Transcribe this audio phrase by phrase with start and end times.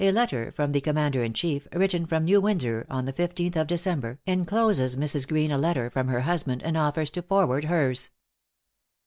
[0.03, 3.67] A letter from the Commander in chief, written from New Windsor on the 15th of
[3.67, 5.27] December, encloses Mrs.
[5.27, 8.09] Greene a letter from her husband, and offers to forward hers.